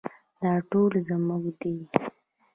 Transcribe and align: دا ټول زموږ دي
دا 0.41 0.51
ټول 0.69 0.91
زموږ 1.07 1.43
دي 1.59 1.75